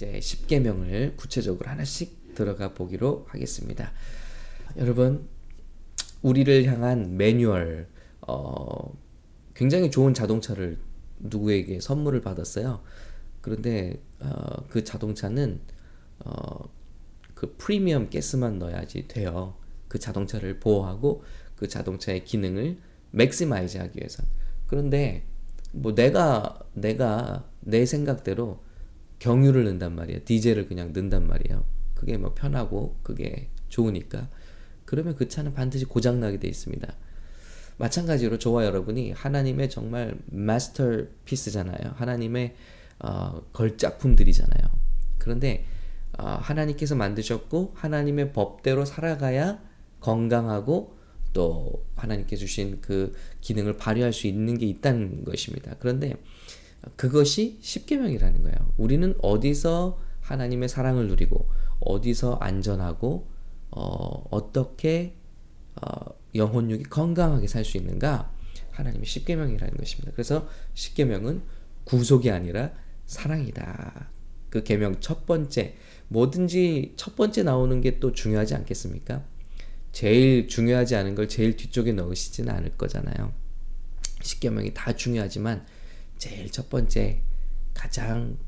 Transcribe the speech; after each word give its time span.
이제 0.00 0.18
10계명을 0.18 1.14
구체적으로 1.18 1.68
하나씩 1.68 2.34
들어가 2.34 2.72
보기로 2.72 3.26
하겠습니다. 3.28 3.92
여러분 4.78 5.28
우리를 6.22 6.64
향한 6.64 7.18
매뉴얼 7.18 7.86
어, 8.22 8.98
굉장히 9.52 9.90
좋은 9.90 10.14
자동차를 10.14 10.78
누구에게 11.18 11.80
선물을 11.80 12.22
받았어요. 12.22 12.82
그런데 13.42 14.02
어, 14.20 14.66
그 14.68 14.84
자동차는 14.84 15.60
어, 16.20 16.70
그 17.34 17.54
프리미엄 17.58 18.08
가스만 18.08 18.58
넣어야지 18.58 19.06
돼요. 19.06 19.56
그 19.86 19.98
자동차를 19.98 20.60
보호하고 20.60 21.24
그 21.56 21.68
자동차의 21.68 22.24
기능을 22.24 22.78
maximize 23.10 23.76
하기 23.76 23.98
위해서. 23.98 24.22
그런데 24.66 25.26
뭐 25.72 25.94
내가 25.94 26.58
내가 26.72 27.50
내 27.60 27.84
생각대로 27.84 28.69
경유를 29.20 29.64
넣는단 29.64 29.94
말이야. 29.94 30.20
디젤을 30.24 30.66
그냥 30.66 30.92
넣는단 30.92 31.26
말이에요. 31.26 31.64
그게 31.94 32.16
뭐 32.16 32.34
편하고 32.34 32.96
그게 33.02 33.48
좋으니까. 33.68 34.28
그러면 34.84 35.14
그 35.14 35.28
차는 35.28 35.54
반드시 35.54 35.84
고장 35.84 36.18
나게 36.18 36.38
돼 36.38 36.48
있습니다. 36.48 36.92
마찬가지로 37.76 38.38
저와 38.38 38.64
여러분이 38.64 39.12
하나님의 39.12 39.70
정말 39.70 40.14
마스터피스잖아요. 40.26 41.92
하나님의 41.94 42.54
어, 42.98 43.42
걸작품들이잖아요. 43.52 44.68
그런데 45.18 45.64
어, 46.18 46.38
하나님께서 46.40 46.94
만드셨고 46.94 47.72
하나님의 47.74 48.32
법대로 48.32 48.84
살아가야 48.84 49.62
건강하고 50.00 50.98
또 51.32 51.86
하나님께 51.96 52.36
주신 52.36 52.80
그 52.80 53.14
기능을 53.40 53.76
발휘할 53.76 54.12
수 54.12 54.26
있는 54.26 54.58
게 54.58 54.66
있다는 54.66 55.24
것입니다. 55.24 55.76
그런데 55.78 56.16
그것이 56.96 57.58
십계명이라는 57.60 58.42
거예요. 58.42 58.56
우리는 58.76 59.14
어디서 59.22 59.98
하나님의 60.20 60.68
사랑을 60.68 61.08
누리고 61.08 61.48
어디서 61.80 62.36
안전하고 62.36 63.28
어, 63.70 64.26
어떻게 64.30 65.16
어, 65.80 66.14
영혼육이 66.34 66.84
건강하게 66.84 67.46
살 67.46 67.64
수 67.64 67.76
있는가? 67.76 68.32
하나님의 68.72 69.06
십계명이라는 69.06 69.76
것입니다. 69.76 70.12
그래서 70.12 70.48
십계명은 70.74 71.42
구속이 71.84 72.30
아니라 72.30 72.72
사랑이다. 73.06 74.10
그 74.48 74.62
계명 74.62 75.00
첫 75.00 75.26
번째 75.26 75.74
뭐든지 76.08 76.94
첫 76.96 77.14
번째 77.16 77.42
나오는 77.42 77.80
게 77.80 78.00
또 78.00 78.12
중요하지 78.12 78.54
않겠습니까? 78.54 79.24
제일 79.92 80.48
중요하지 80.48 80.96
않은 80.96 81.14
걸 81.14 81.28
제일 81.28 81.56
뒤쪽에 81.56 81.92
넣으시지는 81.92 82.52
않을 82.54 82.70
거잖아요. 82.78 83.32
십계명이 84.22 84.72
다 84.74 84.94
중요하지만 84.94 85.66
제일 86.20 86.48
첫 86.52 86.70
번째 86.70 87.20
가장 87.74 88.38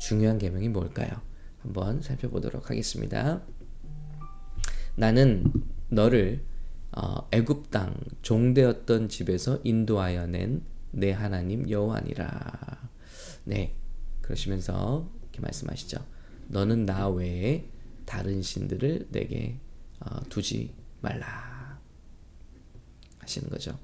중요한 0.00 0.38
계명이 0.38 0.70
뭘까요? 0.70 1.22
한번 1.58 2.02
살펴보도록 2.02 2.70
하겠습니다. 2.70 3.42
나는 4.96 5.44
너를 5.88 6.44
어, 6.90 7.28
애굽 7.30 7.70
땅 7.70 7.94
종되었던 8.22 9.08
집에서 9.08 9.60
인도하여 9.62 10.26
낸 10.26 10.70
내 10.92 11.12
하나님 11.12 11.68
여호와니라. 11.68 12.90
네, 13.44 13.76
그러시면서 14.20 15.10
이렇게 15.22 15.40
말씀하시죠. 15.40 16.04
너는 16.48 16.86
나 16.86 17.08
외에 17.08 17.68
다른 18.04 18.42
신들을 18.42 19.08
내게 19.10 19.58
어, 20.00 20.20
두지 20.28 20.74
말라 21.00 21.78
하시는 23.18 23.48
거죠. 23.48 23.78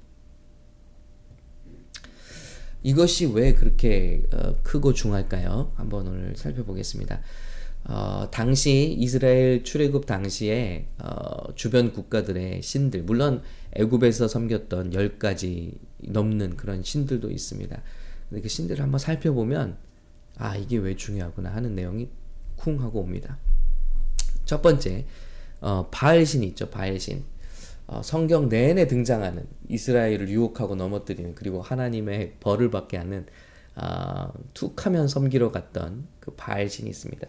이것이 2.83 3.25
왜 3.27 3.53
그렇게 3.53 4.23
어, 4.33 4.53
크고 4.63 4.93
중할까요? 4.93 5.71
한번 5.75 6.07
오늘 6.07 6.35
살펴보겠습니다. 6.35 7.21
어, 7.85 8.27
당시 8.31 8.95
이스라엘 8.99 9.63
출애굽 9.63 10.05
당시에 10.05 10.87
어, 10.99 11.53
주변 11.55 11.93
국가들의 11.93 12.61
신들 12.61 13.03
물론 13.03 13.41
애굽에서 13.73 14.27
섬겼던 14.27 14.91
10가지 14.91 15.77
넘는 15.99 16.57
그런 16.57 16.83
신들도 16.83 17.31
있습니다. 17.31 17.81
근데 18.29 18.41
그 18.41 18.49
신들을 18.49 18.83
한번 18.83 18.99
살펴보면 18.99 19.77
아 20.37 20.55
이게 20.55 20.77
왜 20.77 20.95
중요하구나 20.95 21.53
하는 21.53 21.75
내용이 21.75 22.09
쿵 22.57 22.81
하고 22.81 22.99
옵니다. 22.99 23.37
첫 24.45 24.61
번째 24.61 25.05
어, 25.61 25.87
바알 25.89 26.25
신이 26.25 26.45
있죠. 26.47 26.69
바알 26.69 26.99
신. 26.99 27.23
어, 27.87 28.01
성경 28.03 28.49
내내 28.49 28.87
등장하는 28.87 29.47
이스라엘을 29.69 30.29
유혹하고 30.29 30.75
넘어뜨리는 30.75 31.35
그리고 31.35 31.61
하나님의 31.61 32.35
벌을 32.39 32.69
받게 32.69 32.97
하는 32.97 33.25
어, 33.75 34.31
툭하면 34.53 35.07
섬기러 35.07 35.51
갔던 35.51 36.07
그 36.19 36.31
바알 36.31 36.69
신이 36.69 36.89
있습니다. 36.89 37.27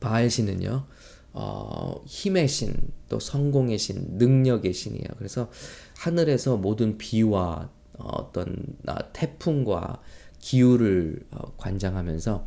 바알 0.00 0.28
신은요, 0.28 0.86
어, 1.32 2.02
힘의 2.04 2.48
신, 2.48 2.74
또 3.08 3.18
성공의 3.18 3.78
신, 3.78 4.18
능력의 4.18 4.74
신이에요. 4.74 5.06
그래서 5.16 5.50
하늘에서 5.96 6.58
모든 6.58 6.98
비와 6.98 7.70
어, 7.98 8.32
떤 8.32 8.56
어, 8.86 9.12
태풍과 9.12 10.02
기후를 10.40 11.26
어, 11.30 11.56
관장하면서 11.56 12.44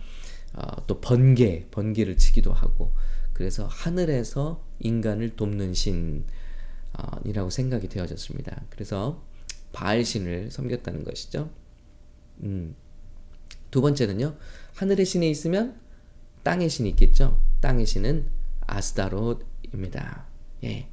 어, 0.53 0.85
또 0.85 1.01
번개, 1.01 1.65
번개를 1.71 2.17
치기도 2.17 2.53
하고 2.53 2.91
그래서 3.37 3.67
하늘에서 3.67 4.65
인간을 4.79 5.35
돕는 5.35 5.75
신이라고 5.75 7.51
생각이 7.51 7.87
되어졌습니다. 7.87 8.63
그래서 8.71 9.23
바알신을 9.73 10.49
섬겼다는 10.49 11.03
것이죠. 11.03 11.51
음. 12.41 12.75
두 13.69 13.81
번째는요. 13.81 14.35
하늘의 14.73 15.05
신에 15.05 15.29
있으면 15.29 15.79
땅의 16.41 16.67
신이 16.67 16.89
있겠죠. 16.89 17.39
땅의 17.61 17.85
신은 17.85 18.25
아스다롯입니다. 18.61 20.25
예. 20.63 20.89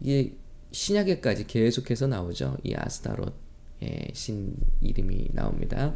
이게 0.00 0.38
신약에까지 0.72 1.46
계속해서 1.46 2.06
나오죠. 2.06 2.56
이 2.64 2.74
아스다롯 2.74 3.34
예, 3.82 4.08
신 4.14 4.56
이름이 4.80 5.32
나옵니다. 5.34 5.94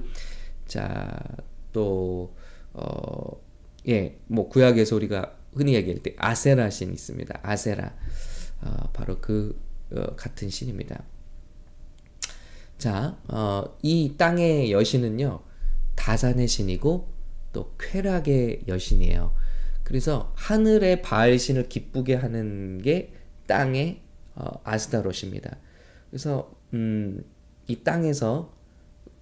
자, 0.66 1.18
또 1.72 2.36
어, 2.74 3.40
예, 3.88 4.18
뭐 4.26 4.50
구약에서 4.50 4.96
우리가 4.96 5.38
흔히 5.54 5.74
얘기할 5.74 6.02
때 6.02 6.14
아세라 6.18 6.70
신 6.70 6.92
있습니다. 6.92 7.40
아세라. 7.42 7.94
어, 8.62 8.90
바로 8.92 9.20
그 9.20 9.60
어, 9.92 10.14
같은 10.16 10.50
신입니다. 10.50 11.04
자, 12.76 13.18
어, 13.28 13.76
이 13.82 14.14
땅의 14.16 14.70
여신은요, 14.70 15.40
다산의 15.96 16.46
신이고, 16.46 17.12
또 17.52 17.74
쾌락의 17.78 18.64
여신이에요. 18.68 19.34
그래서 19.82 20.32
하늘의 20.36 21.02
바알 21.02 21.38
신을 21.38 21.68
기쁘게 21.68 22.14
하는 22.14 22.80
게 22.82 23.14
땅의 23.46 24.02
어, 24.34 24.60
아스다롯입니다. 24.62 25.56
그래서 26.10 26.54
음, 26.74 27.24
이 27.66 27.82
땅에서 27.82 28.54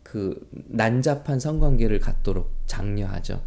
그 0.02 0.48
난잡한 0.68 1.40
성관계를 1.40 2.00
갖도록 2.00 2.52
장려하죠. 2.66 3.44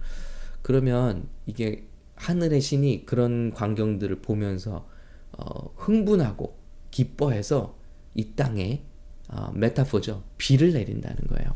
그러면 0.62 1.28
이게 1.46 1.89
하늘의 2.19 2.59
신이 2.62 3.06
그런 3.06 3.52
광경들을 3.52 4.22
보면서 4.22 4.88
어, 5.31 5.74
흥분하고 5.78 6.59
기뻐해서 6.91 7.80
이 8.13 8.35
땅에 8.35 8.84
어, 9.30 9.52
메타포죠. 9.53 10.24
비를 10.38 10.74
내린다는 10.74 11.28
거예요. 11.28 11.56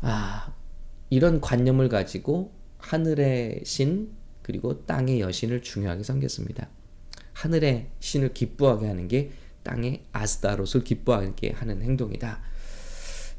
아, 0.00 0.52
이런 1.08 1.40
관념을 1.40 1.88
가지고 1.88 2.52
하늘의 2.78 3.62
신 3.64 4.12
그리고 4.42 4.84
땅의 4.84 5.20
여신을 5.20 5.62
중요하게 5.62 6.02
섬겼습니다. 6.02 6.68
하늘의 7.32 7.90
신을 8.00 8.34
기뻐하게 8.34 8.86
하는 8.86 9.08
게 9.08 9.30
땅의 9.62 10.04
아스타롯을 10.12 10.84
기뻐하게 10.84 11.52
하는 11.52 11.82
행동이다. 11.82 12.42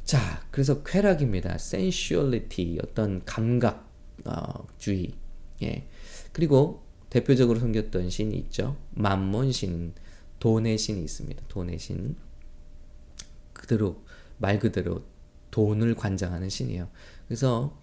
자, 0.03 0.43
그래서 0.49 0.81
쾌락입니다. 0.83 1.53
sensuality, 1.55 2.79
어떤 2.83 3.23
감각주의. 3.25 3.83
어, 4.25 5.19
예. 5.63 5.87
그리고 6.31 6.83
대표적으로 7.09 7.59
섬겼던 7.59 8.09
신이 8.09 8.35
있죠. 8.37 8.77
만몬 8.91 9.51
신, 9.51 9.93
돈의 10.39 10.77
신이 10.77 11.01
있습니다. 11.01 11.43
돈의 11.47 11.79
신. 11.79 12.15
그대로, 13.53 14.03
말 14.37 14.59
그대로 14.59 15.03
돈을 15.51 15.95
관장하는 15.95 16.49
신이에요. 16.49 16.87
그래서 17.27 17.77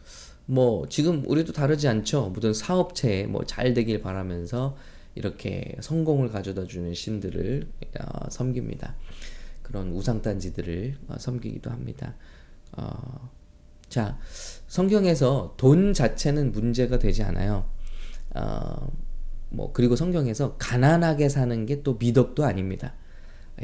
뭐 0.46 0.88
지금 0.88 1.24
우리도 1.26 1.52
다르지 1.52 1.88
않죠. 1.88 2.30
무슨 2.30 2.54
사업체에 2.54 3.26
뭐 3.26 3.42
잘 3.44 3.74
되길 3.74 4.00
바라면서 4.00 4.76
이렇게 5.16 5.76
성공을 5.80 6.28
가져다 6.30 6.64
주는 6.66 6.94
신들을 6.94 7.66
어, 8.00 8.30
섬깁니다. 8.30 8.94
그런 9.62 9.90
우상단지들을 9.90 10.96
어, 11.08 11.16
섬기기도 11.18 11.70
합니다. 11.70 12.14
어, 12.72 13.30
자, 13.88 14.18
성경에서 14.68 15.54
돈 15.56 15.92
자체는 15.92 16.52
문제가 16.52 16.98
되지 16.98 17.22
않아요. 17.22 17.68
어, 18.36 18.92
뭐 19.50 19.72
그리고 19.72 19.96
성경에서 19.96 20.56
가난하게 20.58 21.28
사는 21.28 21.66
게 21.66 21.82
또 21.82 21.94
미덕도 21.94 22.44
아닙니다. 22.44 22.94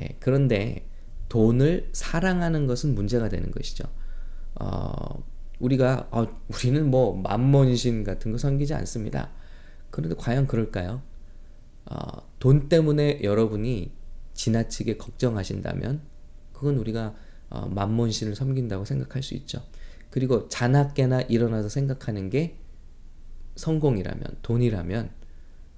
예, 0.00 0.16
그런데 0.20 0.86
돈을 1.28 1.90
사랑하는 1.92 2.66
것은 2.66 2.94
문제가 2.94 3.28
되는 3.28 3.50
것이죠. 3.50 3.84
어, 4.54 5.24
우리가 5.58 6.08
어, 6.10 6.26
우리는 6.48 6.90
뭐 6.90 7.14
만몬신 7.16 8.04
같은 8.04 8.32
거 8.32 8.38
섬기지 8.38 8.74
않습니다. 8.74 9.30
그런데 9.90 10.14
과연 10.18 10.46
그럴까요? 10.46 11.02
어, 11.86 11.96
돈 12.38 12.68
때문에 12.68 13.20
여러분이 13.22 13.92
지나치게 14.34 14.96
걱정하신다면 14.96 16.02
그건 16.52 16.76
우리가 16.76 17.14
어, 17.50 17.66
만몬신을 17.66 18.34
섬긴다고 18.34 18.84
생각할 18.84 19.22
수 19.22 19.34
있죠. 19.34 19.62
그리고 20.10 20.48
자나깨나 20.48 21.22
일어나서 21.22 21.68
생각하는 21.68 22.30
게 22.30 22.58
성공이라면 23.56 24.38
돈이라면 24.42 25.10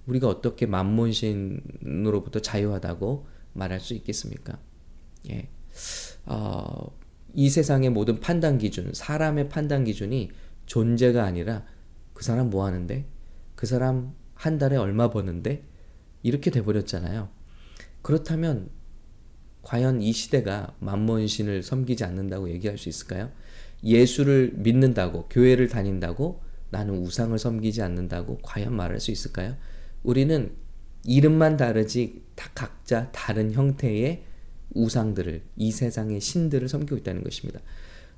우리가 0.07 0.29
어떻게 0.29 0.67
만몬신으로부터 0.67 2.41
자유하다고 2.41 3.27
말할 3.55 3.81
수 3.81 3.95
있겠습니까? 3.95 4.59
예. 5.31 5.49
어, 6.27 6.97
이 7.33 7.49
세상의 7.49 7.91
모든 7.91 8.21
판단 8.21 8.59
기준, 8.59 8.93
사람의 8.93 9.49
판단 9.49 9.85
기준이 9.85 10.31
존재가 10.67 11.25
아니라 11.25 11.65
그 12.13 12.23
사람 12.23 12.51
뭐 12.51 12.65
하는데? 12.65 13.07
그 13.55 13.67
사람 13.67 14.15
한 14.35 14.59
달에 14.59 14.77
얼마 14.77 15.11
버는데? 15.11 15.65
이렇게 16.23 16.51
돼버렸잖아요. 16.51 17.29
그렇다면 18.03 18.71
과연 19.63 20.03
이 20.03 20.13
시대가 20.13 20.75
만몬신을 20.81 21.63
섬기지 21.63 22.05
않는다고 22.05 22.51
얘기할 22.51 22.79
수 22.79 22.89
있을까요? 22.89 23.31
예수를 23.83 24.53
믿는다고, 24.57 25.27
교회를 25.29 25.69
다닌다고, 25.69 26.43
나는 26.75 26.99
우상을 26.99 27.39
섬기지 27.39 27.83
않는다고 27.83 28.39
과연 28.43 28.75
말할 28.75 28.99
수 28.99 29.13
있을까요? 29.13 29.55
우리는 30.03 30.53
이름만 31.05 31.57
다르지 31.57 32.25
다 32.35 32.51
각자 32.53 33.13
다른 33.13 33.53
형태의 33.53 34.25
우상들을 34.75 35.43
이 35.57 35.71
세상의 35.71 36.21
신들을 36.21 36.69
섬기고 36.69 36.97
있다는 36.97 37.23
것입니다. 37.23 37.61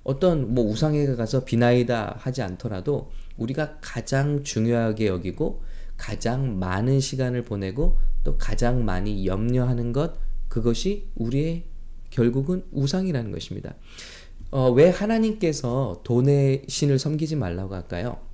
어떤 0.04 0.54
뭐 0.54 0.64
우상에 0.64 1.04
가서 1.16 1.44
비나이다 1.44 2.16
하지 2.18 2.40
않더라도 2.40 3.10
우리가 3.36 3.78
가장 3.82 4.42
중요하게 4.42 5.08
여기고 5.08 5.62
가장 5.98 6.58
많은 6.58 7.00
시간을 7.00 7.42
보내고 7.42 7.98
또 8.24 8.38
가장 8.38 8.86
많이 8.86 9.26
염려하는 9.26 9.92
것 9.92 10.14
그것이 10.48 11.10
우리의 11.16 11.64
결국은 12.08 12.64
우상이라는 12.72 13.32
것입니다. 13.32 13.74
어, 14.50 14.70
왜 14.70 14.88
하나님께서 14.88 16.00
돈의 16.04 16.64
신을 16.68 16.98
섬기지 16.98 17.36
말라고 17.36 17.74
할까요? 17.74 18.25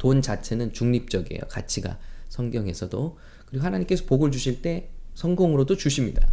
돈 0.00 0.22
자체는 0.22 0.72
중립적이에요. 0.72 1.42
가치가 1.48 1.98
성경에서도 2.30 3.18
그리고 3.44 3.64
하나님께서 3.64 4.06
복을 4.06 4.32
주실 4.32 4.62
때 4.62 4.88
성공으로도 5.14 5.76
주십니다. 5.76 6.32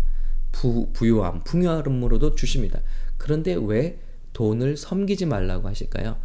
부, 0.54 0.90
부유함, 0.94 1.44
풍요함으로도 1.44 2.36
주십니다. 2.36 2.80
그런데 3.18 3.56
왜 3.60 4.00
돈을 4.32 4.78
섬기지 4.78 5.26
말라고 5.26 5.68
하실까요? 5.68 6.18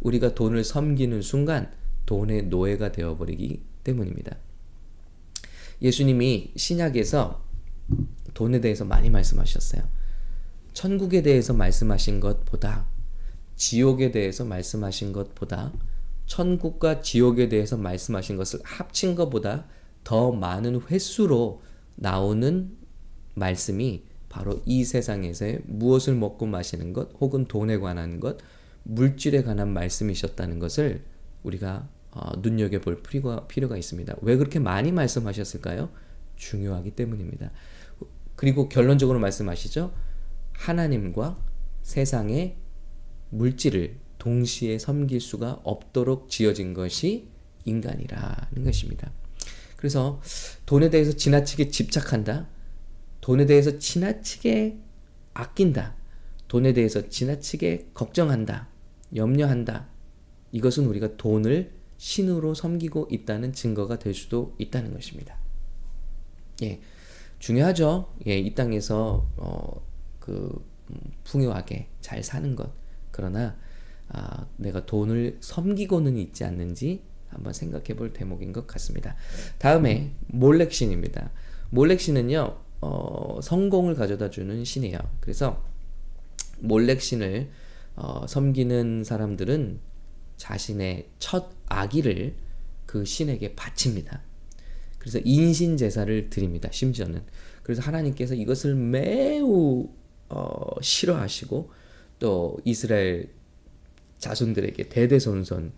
우리가 0.00 0.34
돈을 0.34 0.62
섬기는 0.62 1.22
순간 1.22 1.72
돈의 2.04 2.44
노예가 2.44 2.92
되어버리기 2.92 3.62
때문입니다. 3.82 4.36
예수님이 5.80 6.52
신약에서 6.54 7.42
돈에 8.34 8.60
대해서 8.60 8.84
많이 8.84 9.08
말씀하셨어요. 9.08 9.82
천국에 10.74 11.22
대해서 11.22 11.54
말씀하신 11.54 12.20
것보다 12.20 12.86
지옥에 13.56 14.10
대해서 14.10 14.44
말씀하신 14.44 15.14
것보다 15.14 15.72
천국과 16.30 17.02
지옥에 17.02 17.48
대해서 17.48 17.76
말씀하신 17.76 18.36
것을 18.36 18.60
합친 18.62 19.16
것보다 19.16 19.66
더 20.04 20.30
많은 20.30 20.80
횟수로 20.88 21.60
나오는 21.96 22.70
말씀이 23.34 24.04
바로 24.28 24.62
이 24.64 24.84
세상에서의 24.84 25.62
무엇을 25.66 26.14
먹고 26.14 26.46
마시는 26.46 26.92
것 26.92 27.10
혹은 27.20 27.46
돈에 27.46 27.78
관한 27.78 28.20
것, 28.20 28.38
물질에 28.84 29.42
관한 29.42 29.72
말씀이셨다는 29.72 30.60
것을 30.60 31.02
우리가 31.42 31.88
어, 32.12 32.36
눈여겨볼 32.38 33.02
필요가, 33.02 33.48
필요가 33.48 33.76
있습니다. 33.76 34.14
왜 34.22 34.36
그렇게 34.36 34.60
많이 34.60 34.92
말씀하셨을까요? 34.92 35.90
중요하기 36.36 36.92
때문입니다. 36.92 37.50
그리고 38.36 38.68
결론적으로 38.68 39.18
말씀하시죠. 39.18 39.92
하나님과 40.52 41.38
세상의 41.82 42.56
물질을 43.30 43.96
동시에 44.20 44.78
섬길 44.78 45.20
수가 45.20 45.60
없도록 45.64 46.28
지어진 46.28 46.74
것이 46.74 47.26
인간이라는 47.64 48.64
것입니다. 48.64 49.10
그래서 49.76 50.20
돈에 50.66 50.90
대해서 50.90 51.12
지나치게 51.12 51.70
집착한다. 51.70 52.46
돈에 53.20 53.46
대해서 53.46 53.78
지나치게 53.78 54.78
아낀다. 55.34 55.96
돈에 56.46 56.72
대해서 56.72 57.08
지나치게 57.08 57.88
걱정한다. 57.94 58.68
염려한다. 59.16 59.88
이것은 60.52 60.86
우리가 60.86 61.16
돈을 61.16 61.72
신으로 61.96 62.54
섬기고 62.54 63.08
있다는 63.10 63.52
증거가 63.52 63.98
될 63.98 64.14
수도 64.14 64.54
있다는 64.58 64.92
것입니다. 64.92 65.38
예. 66.62 66.80
중요하죠. 67.38 68.12
예, 68.26 68.38
이 68.38 68.54
땅에서 68.54 69.26
어, 69.36 69.82
그 70.18 70.62
음, 70.90 70.96
풍요하게 71.24 71.88
잘 72.02 72.22
사는 72.22 72.54
것. 72.54 72.70
그러나 73.10 73.56
아, 74.12 74.46
내가 74.56 74.86
돈을 74.86 75.38
섬기고는 75.40 76.16
있지 76.18 76.44
않는지 76.44 77.02
한번 77.28 77.52
생각해 77.52 77.94
볼 77.94 78.12
대목인 78.12 78.52
것 78.52 78.66
같습니다. 78.66 79.14
다음에 79.58 80.12
몰렉신입니다. 80.26 81.30
몰렉신은요, 81.70 82.58
어, 82.80 83.40
성공을 83.42 83.94
가져다 83.94 84.30
주는 84.30 84.64
신이에요. 84.64 84.98
그래서 85.20 85.64
몰렉신을 86.58 87.50
어, 87.96 88.26
섬기는 88.26 89.04
사람들은 89.04 89.78
자신의 90.36 91.08
첫 91.18 91.50
아기를 91.66 92.34
그 92.86 93.04
신에게 93.04 93.54
바칩니다. 93.54 94.22
그래서 94.98 95.20
인신 95.24 95.76
제사를 95.76 96.30
드립니다. 96.30 96.68
심지어는 96.72 97.22
그래서 97.62 97.82
하나님께서 97.82 98.34
이것을 98.34 98.74
매우 98.74 99.88
어, 100.28 100.80
싫어하시고 100.80 101.70
또 102.18 102.58
이스라엘 102.64 103.30
자손들에게 104.20 104.88
대대손손 104.88 105.72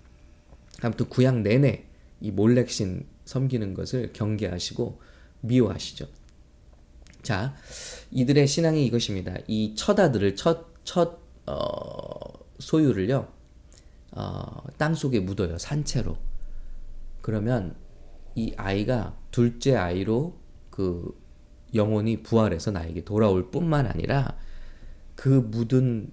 아무튼 0.83 1.09
구약 1.09 1.41
내내 1.41 1.87
이 2.21 2.31
몰렉신 2.31 3.07
섬기는 3.25 3.75
것을 3.75 4.13
경계하시고 4.13 5.01
미워하시죠. 5.41 6.07
자, 7.23 7.55
이들의 8.11 8.47
신앙이 8.47 8.85
이것입니다. 8.87 9.37
이첫 9.47 9.99
아들을 9.99 10.35
첫, 10.35 10.67
첫, 10.85 11.21
어, 11.47 12.11
소유를요, 12.59 13.29
어, 14.13 14.65
땅 14.77 14.95
속에 14.95 15.21
묻어요. 15.21 15.57
산채로. 15.59 16.17
그러면 17.21 17.77
이 18.35 18.53
아이가 18.57 19.17
둘째 19.31 19.77
아이로 19.77 20.37
그 20.71 21.17
영혼이 21.75 22.23
부활해서 22.23 22.73
나에게 22.73 23.05
돌아올 23.05 23.51
뿐만 23.51 23.87
아니라 23.87 24.37
그 25.15 25.29
묻은 25.29 26.11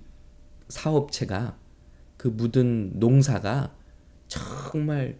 사업체가 0.67 1.57
그 2.19 2.27
묻은 2.27 2.99
농사가 2.99 3.73
정말 4.27 5.17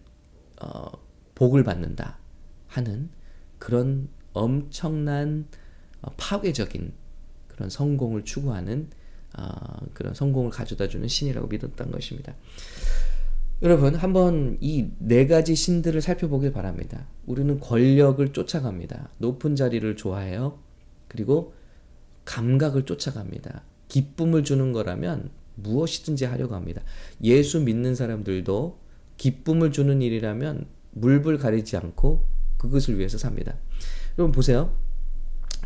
어, 0.62 0.92
복을 1.34 1.64
받는다 1.64 2.20
하는 2.68 3.10
그런 3.58 4.10
엄청난 4.34 5.48
어, 6.02 6.12
파괴적인 6.18 6.92
그런 7.48 7.70
성공을 7.70 8.26
추구하는 8.26 8.90
어, 9.38 9.46
그런 9.94 10.14
성공을 10.14 10.52
가져다주는 10.52 11.08
신이라고 11.08 11.48
믿었던 11.48 11.90
것입니다. 11.90 12.36
여러분 13.62 13.96
한번 13.96 14.58
이 14.60 14.90
네 15.00 15.26
가지 15.26 15.56
신들을 15.56 16.02
살펴보길 16.02 16.52
바랍니다. 16.52 17.08
우리는 17.26 17.62
권력을 17.62 18.34
쫓아갑니다. 18.34 19.10
높은 19.20 19.56
자리를 19.56 19.96
좋아해요. 19.96 20.60
그리고 21.08 21.54
감각을 22.26 22.84
쫓아갑니다. 22.84 23.64
기쁨을 23.88 24.44
주는 24.44 24.74
거라면 24.74 25.30
무엇이든지 25.62 26.26
하려고 26.26 26.56
합니다. 26.56 26.82
예수 27.24 27.62
믿는 27.62 27.96
사람들도 27.96 28.80
기쁨을 29.18 29.72
주는 29.72 30.02
일이라면 30.02 30.66
물불 30.92 31.38
가리지 31.38 31.78
않고 31.78 32.26
그것을 32.58 32.98
위해서 32.98 33.18
삽니다. 33.18 33.56
여러분 34.18 34.32
보세요. 34.32 34.76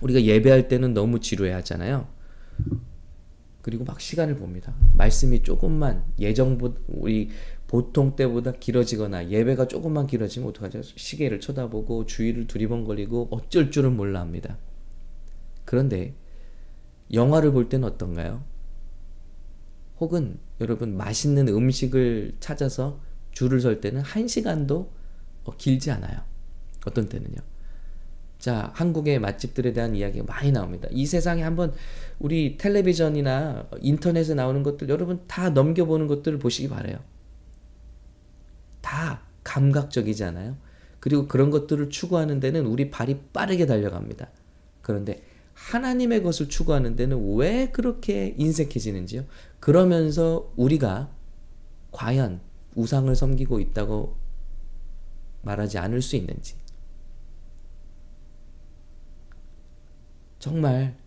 우리가 0.01 0.23
예배할 0.23 0.67
때는 0.67 0.93
너무 0.93 1.19
지루해 1.19 1.51
하잖아요. 1.53 2.07
그리고 3.61 3.85
막 3.85 4.01
시간을 4.01 4.35
봅니다. 4.35 4.75
말씀이 4.95 5.41
조금만 5.41 6.03
예정보다 6.19 6.81
우리 6.87 7.29
보통 7.67 8.15
때보다 8.15 8.51
길어지거나 8.51 9.29
예배가 9.29 9.67
조금만 9.67 10.05
길어지면 10.05 10.49
어떡하죠? 10.49 10.81
시계를 10.83 11.39
쳐다보고 11.39 12.05
주위를 12.05 12.45
두리번거리고 12.47 13.29
어쩔 13.31 13.71
줄은 13.71 13.95
몰라 13.95 14.19
합니다. 14.19 14.57
그런데 15.65 16.13
영화를 17.11 17.51
볼 17.51 17.69
때는 17.69 17.87
어떤가요? 17.87 18.43
혹은 20.03 20.37
여러분 20.59 20.97
맛있는 20.97 21.47
음식을 21.47 22.35
찾아서 22.39 22.99
줄을 23.31 23.61
설 23.61 23.79
때는 23.79 24.01
한 24.01 24.27
시간도 24.27 24.91
어, 25.45 25.57
길지 25.57 25.91
않아요. 25.91 26.21
어떤 26.85 27.07
때는요. 27.07 27.37
자, 28.37 28.71
한국의 28.75 29.19
맛집들에 29.19 29.71
대한 29.71 29.95
이야기가 29.95 30.25
많이 30.25 30.51
나옵니다. 30.51 30.89
이 30.91 31.05
세상에 31.05 31.41
한번 31.41 31.73
우리 32.19 32.57
텔레비전이나 32.57 33.69
인터넷에 33.79 34.33
나오는 34.33 34.61
것들 34.63 34.89
여러분 34.89 35.21
다 35.27 35.49
넘겨보는 35.49 36.07
것들을 36.07 36.39
보시기 36.39 36.67
바래요. 36.67 36.97
다 38.81 39.21
감각적이잖아요. 39.45 40.57
그리고 40.99 41.27
그런 41.29 41.49
것들을 41.51 41.89
추구하는 41.89 42.41
데는 42.41 42.65
우리 42.65 42.89
발이 42.89 43.19
빠르게 43.31 43.65
달려갑니다. 43.65 44.29
그런데 44.81 45.23
하나님의 45.53 46.23
것을 46.23 46.49
추구하는 46.49 46.95
데는 46.95 47.35
왜 47.35 47.69
그렇게 47.71 48.33
인색해지는지요? 48.37 49.25
그러면서 49.59 50.51
우리가 50.55 51.09
과연 51.91 52.41
우상을 52.75 53.13
섬기고 53.15 53.59
있다고 53.59 54.15
말하지 55.43 55.77
않을 55.77 56.01
수 56.01 56.15
있는지. 56.15 56.55
정말 60.39 60.97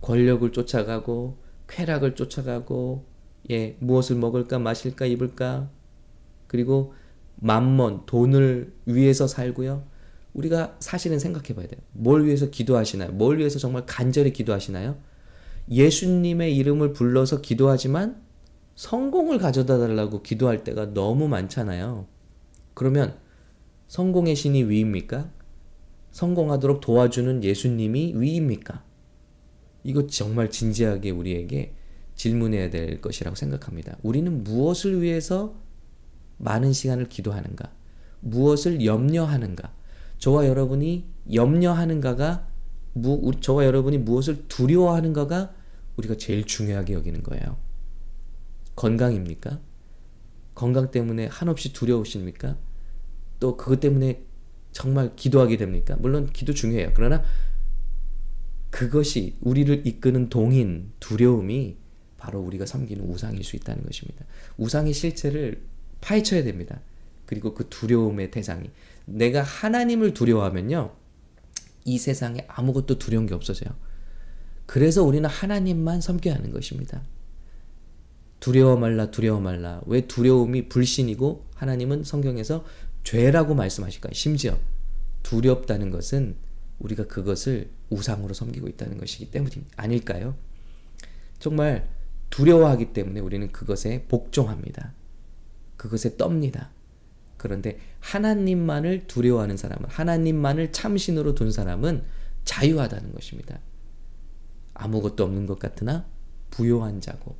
권력을 0.00 0.50
쫓아가고 0.52 1.36
쾌락을 1.68 2.14
쫓아가고 2.14 3.04
예, 3.50 3.76
무엇을 3.80 4.16
먹을까 4.16 4.58
마실까 4.58 5.06
입을까 5.06 5.68
그리고 6.46 6.94
만몬 7.36 8.06
돈을 8.06 8.72
위해서 8.86 9.26
살고요. 9.26 9.84
우리가 10.34 10.76
사실은 10.80 11.18
생각해 11.18 11.54
봐야 11.54 11.66
돼요. 11.66 11.80
뭘 11.92 12.24
위해서 12.24 12.48
기도하시나요? 12.50 13.12
뭘 13.12 13.38
위해서 13.38 13.58
정말 13.58 13.84
간절히 13.86 14.32
기도하시나요? 14.32 14.96
예수님의 15.70 16.56
이름을 16.56 16.92
불러서 16.92 17.40
기도하지만 17.40 18.22
성공을 18.74 19.38
가져다 19.38 19.78
달라고 19.78 20.22
기도할 20.22 20.64
때가 20.64 20.94
너무 20.94 21.28
많잖아요. 21.28 22.06
그러면 22.74 23.16
성공의 23.88 24.34
신이 24.34 24.64
위입니까? 24.64 25.30
성공하도록 26.10 26.80
도와주는 26.80 27.44
예수님이 27.44 28.14
위입니까? 28.16 28.84
이거 29.84 30.06
정말 30.06 30.50
진지하게 30.50 31.10
우리에게 31.10 31.74
질문해야 32.14 32.70
될 32.70 33.00
것이라고 33.00 33.34
생각합니다. 33.34 33.96
우리는 34.02 34.44
무엇을 34.44 35.02
위해서 35.02 35.54
많은 36.38 36.72
시간을 36.72 37.08
기도하는가? 37.08 37.72
무엇을 38.20 38.84
염려하는가? 38.84 39.74
저와 40.22 40.46
여러분이 40.46 41.04
염려하는가가 41.34 42.46
무, 42.92 43.32
저와 43.40 43.64
여러분이 43.64 43.98
무엇을 43.98 44.46
두려워하는가가 44.46 45.52
우리가 45.96 46.16
제일 46.16 46.44
중요하게 46.44 46.92
여기는 46.92 47.24
거예요. 47.24 47.56
건강입니까? 48.76 49.58
건강 50.54 50.92
때문에 50.92 51.26
한없이 51.26 51.72
두려우십니까? 51.72 52.56
또 53.40 53.56
그것 53.56 53.80
때문에 53.80 54.22
정말 54.70 55.16
기도하게 55.16 55.56
됩니까? 55.56 55.96
물론 55.98 56.30
기도 56.32 56.54
중요해요. 56.54 56.92
그러나 56.94 57.24
그것이 58.70 59.34
우리를 59.40 59.84
이끄는 59.84 60.28
동인, 60.28 60.92
두려움이 61.00 61.78
바로 62.16 62.38
우리가 62.42 62.64
섬기는 62.64 63.04
우상일 63.04 63.42
수 63.42 63.56
있다는 63.56 63.82
것입니다. 63.82 64.24
우상의 64.56 64.92
실체를 64.92 65.64
파헤쳐야 66.00 66.44
됩니다. 66.44 66.80
그리고 67.26 67.54
그 67.54 67.68
두려움의 67.68 68.30
대상이 68.30 68.70
내가 69.04 69.42
하나님을 69.42 70.14
두려워하면요. 70.14 70.94
이 71.84 71.98
세상에 71.98 72.44
아무것도 72.48 72.98
두려운 72.98 73.26
게 73.26 73.34
없어져요. 73.34 73.74
그래서 74.66 75.02
우리는 75.02 75.28
하나님만 75.28 76.00
섬겨야 76.00 76.34
하는 76.34 76.52
것입니다. 76.52 77.02
두려워 78.40 78.76
말라 78.76 79.10
두려워 79.10 79.40
말라. 79.40 79.80
왜 79.86 80.06
두려움이 80.06 80.68
불신이고 80.68 81.46
하나님은 81.54 82.04
성경에서 82.04 82.64
죄라고 83.04 83.54
말씀하실까요? 83.54 84.12
심지어 84.14 84.58
두렵다는 85.22 85.90
것은 85.90 86.36
우리가 86.78 87.06
그것을 87.06 87.70
우상으로 87.90 88.34
섬기고 88.34 88.68
있다는 88.68 88.98
것이기 88.98 89.30
때문이 89.30 89.64
아닐까요? 89.76 90.34
정말 91.38 91.88
두려워하기 92.30 92.92
때문에 92.92 93.20
우리는 93.20 93.52
그것에 93.52 94.06
복종합니다. 94.08 94.94
그것에 95.76 96.16
떱니다. 96.16 96.70
그런데 97.42 97.80
하나님만을 97.98 99.08
두려워하는 99.08 99.56
사람은 99.56 99.88
하나님만을 99.88 100.70
참신으로 100.70 101.34
둔 101.34 101.50
사람은 101.50 102.04
자유하다는 102.44 103.12
것입니다. 103.12 103.58
아무것도 104.74 105.24
없는 105.24 105.46
것 105.46 105.58
같으나 105.58 106.06
부요한 106.50 107.00
자고 107.00 107.34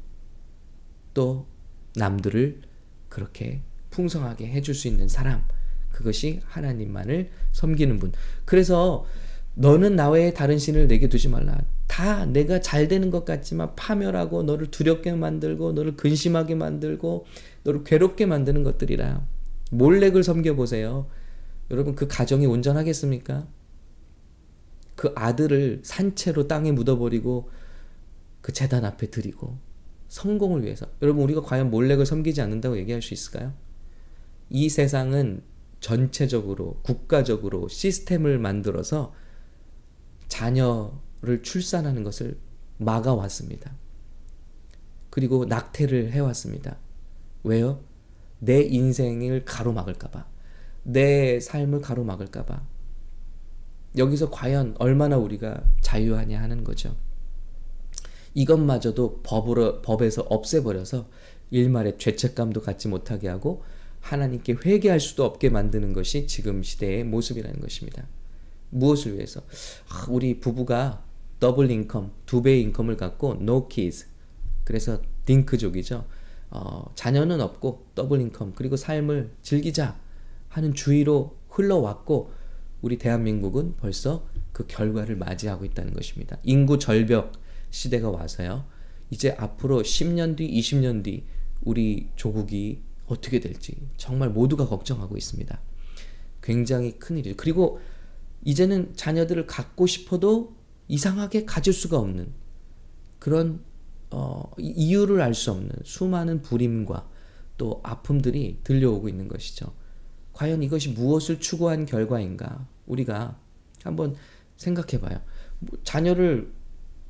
또 1.15 1.47
남들을 1.95 2.63
그렇게 3.09 3.63
풍성하게 3.91 4.49
해줄 4.49 4.75
수 4.75 4.89
있는 4.89 5.07
사람 5.07 5.45
그것이 5.93 6.41
하나님만을 6.47 7.31
섬기는 7.53 8.01
분. 8.01 8.11
그래서 8.45 9.07
너는 9.55 9.95
나 9.95 10.11
외에 10.11 10.35
다른 10.35 10.59
신을 10.59 10.89
내게 10.89 11.09
두지 11.09 11.29
말라. 11.29 11.57
다 11.87 12.27
내가 12.27 12.61
잘 12.61 12.89
되는 12.89 13.13
것 13.13 13.25
같지만 13.25 13.77
파멸하고 13.77 14.43
너를 14.43 14.73
두렵게 14.73 15.13
만들고 15.13 15.75
너를 15.75 15.97
근심하게 15.97 16.57
만들고 16.57 17.25
너를 17.63 17.85
괴롭게 17.85 18.27
만드는 18.27 18.65
것들이라. 18.65 19.32
몰렉을 19.73 20.23
섬겨 20.23 20.55
보세요. 20.55 21.07
여러분 21.71 21.95
그 21.95 22.07
가정이 22.07 22.47
온전하겠습니까? 22.47 23.49
그 24.97 25.13
아들을 25.17 25.81
산채로 25.83 26.47
땅에 26.47 26.73
묻어버리고 26.73 27.51
그 28.43 28.53
재단 28.53 28.85
앞에 28.85 29.09
드리고 29.11 29.57
성공을 30.09 30.63
위해서 30.65 30.87
여러분 31.01 31.25
우리가 31.25 31.41
과연 31.41 31.71
몰렉을 31.71 32.05
섬기지 32.05 32.43
않는다고 32.43 32.77
얘기할 32.77 33.01
수 33.01 33.15
있을까요? 33.15 33.55
이 34.51 34.69
세상은 34.69 35.43
전체적으로 35.81 36.79
국가적으로 36.83 37.69
시스템을 37.69 38.39
만들어서 38.39 39.15
자녀를 40.29 41.43
출산하는 41.43 42.05
것을 42.05 42.39
막아왔습니다. 42.77 43.75
그리고 45.09 45.47
낙태를 45.47 46.13
해왔습니다. 46.13 46.77
왜요? 47.43 47.81
내 48.45 48.61
인생을 48.61 49.45
가로막을까봐. 49.45 50.27
내 50.83 51.39
삶을 51.39 51.81
가로막을까봐. 51.81 52.61
여기서 53.97 54.31
과연 54.31 54.75
얼마나 54.81 55.17
우리가 55.17 55.63
자유하냐 55.81 56.43
하는 56.43 56.65
거죠. 56.65 56.97
이것마저도 58.35 59.21
법으로, 59.23 59.81
법에서 59.83 60.23
없애버려서 60.23 61.07
일말의 61.51 61.99
죄책감도 61.99 62.63
갖지 62.63 62.89
못하게 62.89 63.29
하고 63.29 63.63
하나님께 64.01 64.57
회개할 64.65 64.99
수도 64.99 65.25
없게 65.25 65.49
만드는 65.49 65.93
것이 65.93 66.27
지금 66.27 66.65
시대의 66.65 67.05
모습이라는 67.05 67.61
것입니다. 67.61 68.09
무엇을 68.71 69.15
위해서? 69.15 69.43
아, 69.89 70.07
우리 70.09 70.41
부부가 70.41 71.05
double 71.39 71.71
income, 71.71 72.11
두 72.27 72.43
배의 72.43 72.61
income을 72.63 72.97
갖고 72.97 73.37
no 73.41 73.69
kids. 73.69 74.07
그래서 74.65 75.01
딩크족이죠. 75.27 76.07
어, 76.55 76.93
자녀는 76.95 77.41
없고 77.41 77.87
double 77.95 78.21
income 78.21 78.53
그리고 78.55 78.77
삶을 78.77 79.33
즐기자 79.41 79.99
하는 80.49 80.75
주의로 80.75 81.39
흘러왔고 81.49 82.31
우리 82.83 82.99
대한민국은 82.99 83.77
벌써 83.79 84.27
그 84.53 84.67
결과를 84.67 85.17
맞이하고 85.17 85.65
있다는 85.65 85.95
것입니다. 85.95 86.37
인구 86.43 86.79
절벽 86.79 87.33
시대가 87.71 88.11
와서요. 88.11 88.67
이제 89.11 89.35
앞으로 89.39 89.83
10년 89.83 90.37
뒤, 90.37 90.51
20년 90.61 91.03
뒤 91.03 91.25
우리 91.63 92.11
조국이 92.17 92.83
어떻게 93.07 93.41
될지 93.41 93.89
정말 93.97 94.29
모두가 94.29 94.69
걱정하고 94.69 95.17
있습니다. 95.17 95.59
굉장히 96.43 96.99
큰 96.99 97.17
일이죠. 97.17 97.37
그리고 97.39 97.81
이제는 98.45 98.95
자녀들을 98.95 99.47
갖고 99.47 99.87
싶어도 99.87 100.55
이상하게 100.89 101.47
가질 101.47 101.73
수가 101.73 101.99
없는 101.99 102.33
그런 103.19 103.63
어, 104.13 104.51
이유를 104.59 105.21
알 105.23 105.35
수 105.35 105.51
없는 105.51 105.71
수많은 105.85 106.43
불임과 106.43 107.09
또 107.57 107.81
아픔들이 107.83 108.59
들려오고 108.65 109.09
있는 109.09 109.29
것이죠. 109.29 109.73
과연 110.33 110.63
이것이 110.63 110.91
무엇을 110.91 111.41
추구한 111.41 111.87
결과인가? 111.87 112.67
우리가 112.87 113.39
한번 113.83 114.15
생각해 114.57 115.01
봐요. 115.01 115.21
뭐 115.59 115.79
자녀를 115.83 116.53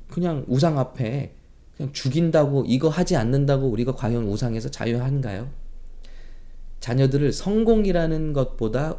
그냥 0.09 0.45
우상 0.47 0.77
앞에 0.79 1.35
그냥 1.75 1.91
죽인다고 1.91 2.65
이거 2.67 2.89
하지 2.89 3.15
않는다고 3.15 3.67
우리가 3.67 3.95
과연 3.95 4.25
우상에서 4.25 4.69
자유한가요? 4.69 5.49
자녀들을 6.79 7.31
성공이라는 7.31 8.33
것보다 8.33 8.97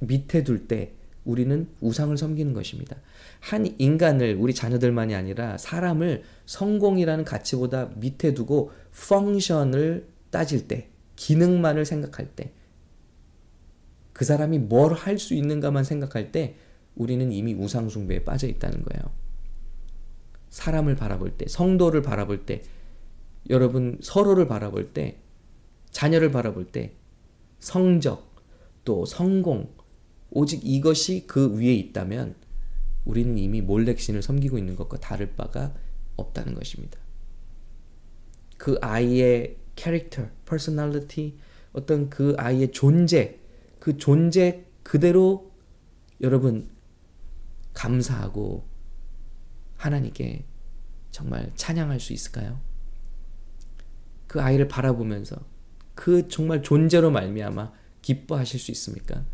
밑에 0.00 0.42
둘 0.42 0.66
때 0.66 0.95
우리는 1.26 1.68
우상을 1.80 2.16
섬기는 2.16 2.54
것입니다. 2.54 2.96
한 3.40 3.74
인간을 3.78 4.36
우리 4.40 4.54
자녀들만이 4.54 5.14
아니라 5.14 5.58
사람을 5.58 6.22
성공이라는 6.46 7.24
가치보다 7.24 7.90
밑에 7.96 8.32
두고 8.32 8.70
펑션을 9.08 10.08
따질 10.30 10.68
때, 10.68 10.88
기능만을 11.16 11.84
생각할 11.84 12.28
때, 12.34 12.52
그 14.12 14.24
사람이 14.24 14.58
뭘 14.60 14.94
할 14.94 15.18
수 15.18 15.34
있는가만 15.34 15.84
생각할 15.84 16.32
때 16.32 16.56
우리는 16.94 17.30
이미 17.32 17.52
우상 17.54 17.88
숭배에 17.90 18.24
빠져 18.24 18.46
있다는 18.46 18.82
거예요. 18.82 19.12
사람을 20.50 20.96
바라볼 20.96 21.32
때, 21.36 21.46
성도를 21.48 22.00
바라볼 22.02 22.46
때, 22.46 22.62
여러분 23.50 23.98
서로를 24.00 24.48
바라볼 24.48 24.92
때, 24.92 25.18
자녀를 25.90 26.30
바라볼 26.30 26.66
때, 26.66 26.92
성적, 27.58 28.34
또 28.84 29.04
성공, 29.04 29.74
오직 30.36 30.60
이것이 30.66 31.24
그 31.26 31.56
위에 31.56 31.72
있다면 31.72 32.34
우리는 33.06 33.38
이미 33.38 33.62
몰렉신을 33.62 34.20
섬기고 34.20 34.58
있는 34.58 34.76
것과 34.76 35.00
다를 35.00 35.34
바가 35.34 35.72
없다는 36.16 36.54
것입니다. 36.54 36.98
그 38.58 38.76
아이의 38.82 39.56
캐릭터, 39.76 40.28
personality, 40.44 41.38
어떤 41.72 42.10
그 42.10 42.34
아이의 42.36 42.72
존재, 42.72 43.38
그 43.78 43.96
존재 43.96 44.66
그대로 44.82 45.52
여러분 46.20 46.68
감사하고 47.72 48.66
하나님께 49.78 50.44
정말 51.12 51.50
찬양할 51.54 51.98
수 51.98 52.12
있을까요? 52.12 52.60
그 54.26 54.42
아이를 54.42 54.68
바라보면서 54.68 55.36
그 55.94 56.28
정말 56.28 56.62
존재로 56.62 57.10
말미암아 57.10 57.72
기뻐하실 58.02 58.60
수 58.60 58.70
있습니까? 58.72 59.24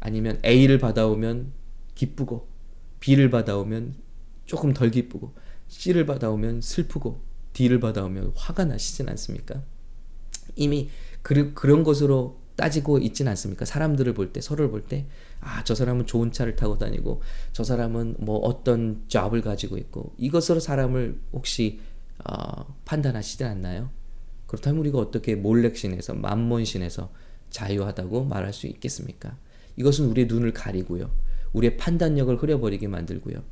아니면 0.00 0.40
A를 0.44 0.78
받아오면 0.78 1.52
기쁘고 1.94 2.48
B를 3.00 3.30
받아오면 3.30 3.94
조금 4.46 4.72
덜 4.72 4.90
기쁘고 4.90 5.34
C를 5.68 6.06
받아오면 6.06 6.60
슬프고 6.60 7.20
D를 7.52 7.80
받아오면 7.80 8.32
화가 8.34 8.64
나시진 8.64 9.08
않습니까? 9.08 9.62
이미 10.56 10.90
그, 11.22 11.52
그런 11.54 11.84
것으로 11.84 12.40
따지고 12.56 12.98
있진 12.98 13.28
않습니까? 13.28 13.64
사람들을 13.64 14.12
볼 14.12 14.32
때, 14.32 14.40
서로를 14.40 14.70
볼 14.70 14.82
때, 14.82 15.06
아, 15.40 15.64
저 15.64 15.74
사람은 15.74 16.06
좋은 16.06 16.30
차를 16.30 16.56
타고 16.56 16.76
다니고, 16.76 17.22
저 17.52 17.64
사람은 17.64 18.16
뭐 18.18 18.38
어떤 18.38 19.04
잡을 19.08 19.40
가지고 19.40 19.78
있고, 19.78 20.12
이것으로 20.18 20.60
사람을 20.60 21.18
혹시 21.32 21.80
어, 22.24 22.76
판단하시지 22.84 23.44
않나요? 23.44 23.90
그렇다면 24.46 24.80
우리가 24.80 24.98
어떻게 24.98 25.36
몰렉신에서, 25.36 26.14
만몬신에서 26.14 27.10
자유하다고 27.48 28.24
말할 28.24 28.52
수 28.52 28.66
있겠습니까? 28.66 29.38
이것은 29.80 30.06
우리의 30.06 30.26
눈을 30.26 30.52
가리고요. 30.52 31.10
우리의 31.52 31.76
판단력을 31.76 32.36
흐려버리게 32.36 32.86
만들고요. 32.88 33.42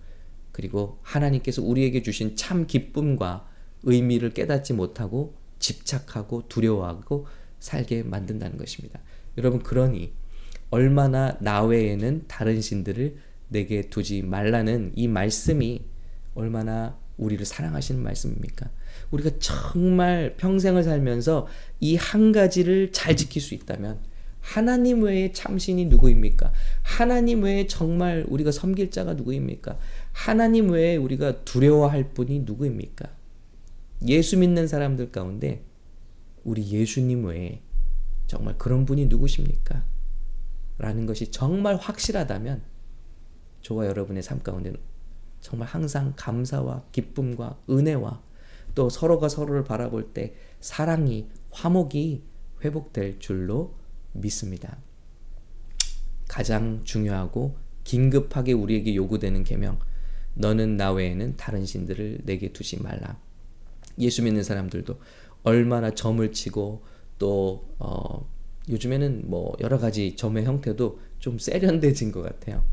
그리고 0.53 0.99
하나님께서 1.03 1.63
우리에게 1.63 2.03
주신 2.03 2.37
참 2.37 2.67
기쁨과 2.67 3.49
의미를 3.85 4.31
깨닫지 4.31 4.75
못하고 4.75 5.35
집착하고 5.59 6.49
두려워하고 6.49 7.27
살게 7.61 8.03
만든다는 8.03 8.59
것입니다. 8.59 9.01
여러분 9.37 9.63
그러니 9.63 10.13
얼마나 10.71 11.37
나 11.41 11.63
외에는 11.65 12.25
다른 12.29 12.61
신들을 12.61 13.17
내게 13.49 13.89
두지 13.89 14.23
말라는 14.23 14.93
이 14.95 15.09
말씀이 15.09 15.81
얼마나 16.35 16.99
우리를 17.17 17.45
사랑하시는 17.45 18.03
말씀입니까? 18.03 18.71
우리가 19.11 19.31
정말 19.39 20.35
평생을 20.37 20.83
살면서 20.83 21.47
이 21.81 21.97
한 21.97 22.33
가지를 22.33 22.93
잘 22.93 23.17
지킬 23.17 23.41
수 23.41 23.55
있다면 23.55 24.01
하나님 24.49 25.03
외에 25.03 25.31
참신이 25.31 25.85
누구입니까? 25.87 26.55
하나님 26.83 27.43
외에 27.43 27.67
정말 27.67 28.25
우리가 28.27 28.51
섬길 28.51 28.91
자가 28.91 29.13
누구입니까? 29.13 29.77
하나님 30.13 30.71
외에 30.71 30.97
우리가 30.97 31.45
두려워할 31.45 32.15
분이 32.15 32.41
누구입니까? 32.41 33.11
예수 34.07 34.39
믿는 34.39 34.67
사람들 34.67 35.13
가운데 35.13 35.63
우리 36.45 36.67
예수님 36.67 37.27
외에 37.27 37.61
정말 38.27 38.57
그런 38.57 38.87
분이 38.87 39.07
누구십니까? 39.09 39.85
라는 40.79 41.05
것이 41.05 41.31
정말 41.31 41.77
확실하다면 41.77 42.63
저와 43.61 43.87
여러분의 43.87 44.23
삶 44.23 44.39
가운데는 44.43 44.79
정말 45.43 45.69
항상 45.69 46.15
감사와 46.17 46.85
기쁨과 46.93 47.59
은혜와 47.69 48.23
또 48.75 48.89
서로가 48.89 49.29
서로를 49.29 49.65
바라볼 49.65 50.15
때 50.15 50.35
사랑이 50.61 51.29
화목이 51.51 52.23
회복될 52.65 53.19
줄로 53.19 53.77
믿습니다. 54.19 54.79
가장 56.29 56.83
중요하고 56.85 57.57
긴급하게 57.85 58.53
우리에게 58.53 58.95
요구되는 58.95 59.45
계명 59.45 59.79
너는 60.35 60.77
나 60.77 60.93
외에는 60.93 61.37
다른 61.37 61.65
신들을 61.65 62.21
내게 62.25 62.53
두지 62.53 62.83
말라. 62.83 63.19
예수 63.99 64.23
믿는 64.23 64.43
사람들도 64.43 65.01
얼마나 65.43 65.91
점을 65.95 66.33
치고 66.33 66.85
또 67.19 67.75
어, 67.79 68.29
요즘에는 68.69 69.25
뭐 69.27 69.57
여러 69.61 69.79
가지 69.79 70.15
점의 70.15 70.45
형태도 70.45 71.01
좀 71.19 71.39
세련돼진 71.39 72.13
것 72.13 72.23
같아요. 72.23 72.65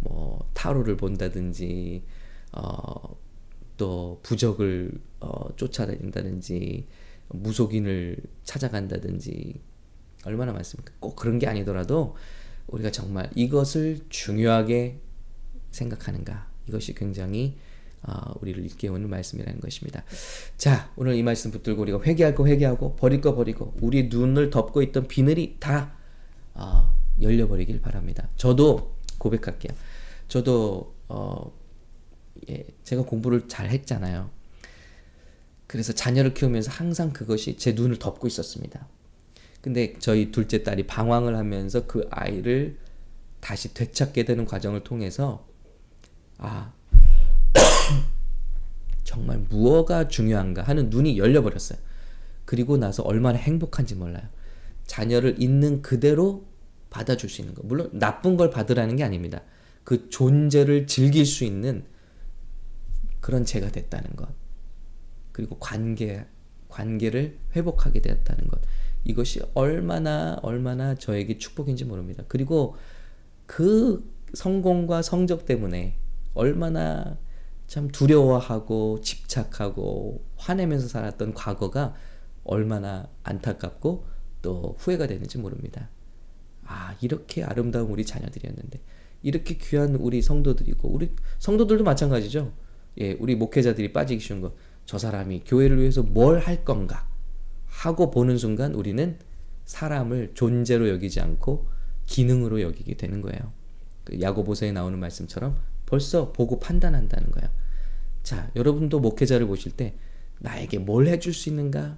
뭐 0.00 0.50
타로를 0.52 0.96
본다든지 0.96 2.02
어, 2.52 3.16
또 3.76 4.20
부적을 4.22 4.92
어, 5.20 5.56
쫓아다닌다든지 5.56 6.86
무속인을 7.28 8.16
찾아간다든지 8.44 9.60
얼마나 10.24 10.52
많습니까? 10.52 10.92
꼭 11.00 11.16
그런 11.16 11.38
게 11.38 11.46
아니더라도 11.46 12.16
우리가 12.68 12.90
정말 12.90 13.30
이것을 13.34 14.00
중요하게 14.08 15.00
생각하는가 15.70 16.48
이것이 16.68 16.94
굉장히 16.94 17.58
어, 18.02 18.34
우리를 18.40 18.62
일깨우는 18.64 19.08
말씀이라는 19.08 19.60
것입니다. 19.60 20.04
자, 20.58 20.92
오늘 20.96 21.14
이 21.14 21.22
말씀 21.22 21.50
붙들고 21.50 21.82
우리가 21.82 22.02
회개할 22.02 22.34
거 22.34 22.46
회개하고 22.46 22.96
버릴 22.96 23.20
거 23.20 23.34
버리고 23.34 23.74
우리 23.80 24.08
눈을 24.08 24.50
덮고 24.50 24.82
있던 24.82 25.08
비늘이 25.08 25.56
다 25.58 25.94
어, 26.52 26.94
열려버리길 27.20 27.80
바랍니다. 27.80 28.28
저도 28.36 28.96
고백할게요. 29.18 29.72
저도 30.28 30.94
어, 31.08 31.52
예, 32.50 32.66
제가 32.82 33.02
공부를 33.04 33.48
잘 33.48 33.70
했잖아요. 33.70 34.30
그래서 35.66 35.92
자녀를 35.94 36.34
키우면서 36.34 36.70
항상 36.70 37.12
그것이 37.12 37.56
제 37.56 37.72
눈을 37.72 37.98
덮고 37.98 38.26
있었습니다. 38.26 38.86
근데 39.64 39.94
저희 39.98 40.30
둘째 40.30 40.62
딸이 40.62 40.86
방황을 40.86 41.38
하면서 41.38 41.86
그 41.86 42.06
아이를 42.10 42.76
다시 43.40 43.72
되찾게 43.72 44.26
되는 44.26 44.44
과정을 44.44 44.84
통해서 44.84 45.48
아 46.36 46.74
정말 49.04 49.38
무엇가 49.48 50.06
중요한가 50.08 50.64
하는 50.64 50.90
눈이 50.90 51.16
열려버렸어요. 51.16 51.78
그리고 52.44 52.76
나서 52.76 53.02
얼마나 53.04 53.38
행복한지 53.38 53.94
몰라요. 53.94 54.28
자녀를 54.84 55.40
있는 55.40 55.80
그대로 55.80 56.44
받아줄 56.90 57.30
수 57.30 57.40
있는 57.40 57.54
것. 57.54 57.64
물론 57.64 57.88
나쁜 57.94 58.36
걸 58.36 58.50
받으라는 58.50 58.96
게 58.96 59.02
아닙니다. 59.02 59.40
그 59.82 60.10
존재를 60.10 60.86
즐길 60.86 61.24
수 61.24 61.42
있는 61.42 61.86
그런 63.22 63.46
제가 63.46 63.70
됐다는 63.72 64.14
것. 64.14 64.28
그리고 65.32 65.58
관계, 65.58 66.26
관계를 66.68 67.38
회복하게 67.56 68.02
되었다는 68.02 68.46
것. 68.46 68.60
이것이 69.04 69.42
얼마나, 69.54 70.38
얼마나 70.42 70.94
저에게 70.94 71.38
축복인지 71.38 71.84
모릅니다. 71.84 72.24
그리고 72.28 72.76
그 73.46 74.10
성공과 74.32 75.02
성적 75.02 75.44
때문에 75.46 75.96
얼마나 76.34 77.18
참 77.66 77.88
두려워하고 77.88 79.00
집착하고 79.00 80.24
화내면서 80.36 80.88
살았던 80.88 81.34
과거가 81.34 81.94
얼마나 82.44 83.08
안타깝고 83.22 84.06
또 84.42 84.76
후회가 84.78 85.06
되는지 85.06 85.38
모릅니다. 85.38 85.88
아, 86.66 86.94
이렇게 87.00 87.42
아름다운 87.44 87.90
우리 87.90 88.04
자녀들이었는데, 88.04 88.80
이렇게 89.22 89.56
귀한 89.58 89.94
우리 89.96 90.20
성도들이고, 90.22 90.88
우리 90.88 91.14
성도들도 91.38 91.84
마찬가지죠. 91.84 92.52
예, 92.98 93.12
우리 93.14 93.36
목회자들이 93.36 93.92
빠지기 93.92 94.20
쉬운 94.20 94.40
거. 94.40 94.54
저 94.86 94.98
사람이 94.98 95.42
교회를 95.46 95.78
위해서 95.80 96.02
뭘 96.02 96.38
할 96.40 96.64
건가? 96.64 97.08
하고 97.74 98.10
보는 98.10 98.38
순간 98.38 98.74
우리는 98.74 99.18
사람을 99.64 100.32
존재로 100.34 100.88
여기지 100.88 101.20
않고 101.20 101.66
기능으로 102.06 102.60
여기게 102.60 102.96
되는 102.96 103.20
거예요. 103.20 103.52
그 104.04 104.20
야고보서에 104.20 104.72
나오는 104.72 104.98
말씀처럼 104.98 105.56
벌써 105.86 106.32
보고 106.32 106.60
판단한다는 106.60 107.30
거예요. 107.30 107.50
자, 108.22 108.50
여러분도 108.56 109.00
목회자를 109.00 109.46
보실 109.46 109.72
때 109.72 109.96
나에게 110.40 110.78
뭘 110.78 111.08
해줄 111.08 111.32
수 111.32 111.48
있는가가 111.48 111.96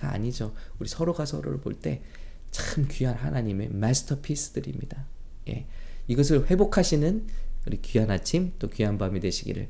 아니죠. 0.00 0.54
우리 0.78 0.88
서로가 0.88 1.24
서로를 1.26 1.60
볼 1.60 1.80
때 1.80 2.02
참 2.50 2.86
귀한 2.90 3.14
하나님의 3.14 3.68
마스터피스들입니다. 3.70 5.06
예. 5.48 5.66
이것을 6.06 6.50
회복하시는 6.50 7.26
우리 7.66 7.82
귀한 7.82 8.10
아침 8.10 8.52
또 8.58 8.68
귀한 8.68 8.98
밤이 8.98 9.20
되시기를 9.20 9.68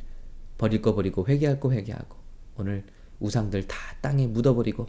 버릴 0.57 0.83
거 0.83 0.95
버리고 0.95 1.27
회개할 1.27 1.59
거 1.61 1.73
회개하고 1.73 2.17
오늘 2.57 2.85
우상들 3.21 3.67
다 3.67 3.77
땅에 4.01 4.27
묻어버리고 4.27 4.87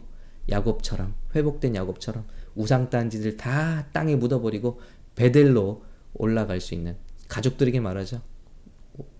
야곱처럼 0.48 1.14
회복된 1.34 1.74
야곱처럼 1.74 2.26
우상 2.54 2.90
단지들 2.90 3.36
다 3.36 3.86
땅에 3.92 4.16
묻어버리고 4.16 4.80
베델로 5.14 5.84
올라갈 6.14 6.60
수 6.60 6.74
있는 6.74 6.96
가족들에게 7.28 7.80
말하죠. 7.80 8.22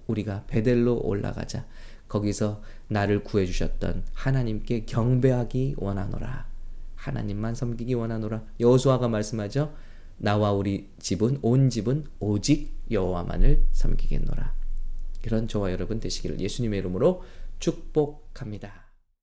우리가 0.06 0.44
베델로 0.46 1.00
올라가자. 1.02 1.66
거기서 2.08 2.62
나를 2.88 3.22
구해 3.22 3.46
주셨던 3.46 4.04
하나님께 4.14 4.84
경배하기 4.84 5.76
원하노라. 5.78 6.48
하나님만 6.96 7.54
섬기기 7.54 7.94
원하노라. 7.94 8.44
여호수아가 8.58 9.08
말씀하죠. 9.08 9.72
나와 10.18 10.52
우리 10.52 10.90
집은 10.98 11.38
온 11.40 11.70
집은 11.70 12.04
오직 12.18 12.74
여호와만을 12.90 13.64
섬기겠노라. 13.72 14.54
그런 15.22 15.48
저와 15.48 15.70
여러분 15.72 16.00
되시기를 16.00 16.40
예수님의 16.40 16.80
이름으로 16.80 17.22
축복합니다. 17.58 18.89